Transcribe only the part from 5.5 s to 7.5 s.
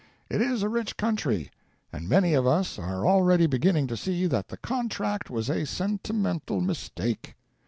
sentimental mistake.